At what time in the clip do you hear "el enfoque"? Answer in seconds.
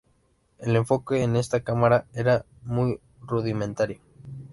0.57-1.21